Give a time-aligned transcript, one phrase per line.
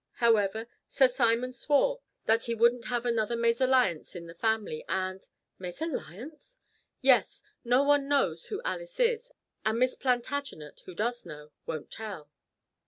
[0.13, 5.27] However, Sir Simon swore that he wouldn't have another mésalliance in the family and"
[5.61, 6.57] "Mésalliance?"
[7.01, 7.43] "Yes!
[7.63, 9.31] No one knows who Alice is,
[9.63, 12.31] and Miss Plantagenet who does know won't tell."